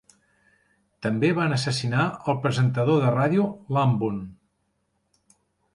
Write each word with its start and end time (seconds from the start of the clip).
També 1.05 1.29
van 1.39 1.53
assassinar 1.59 2.07
el 2.33 2.41
presentador 2.47 3.01
de 3.05 3.13
ràdio 3.19 3.47
Lam 3.79 3.95
Bun. 4.05 4.21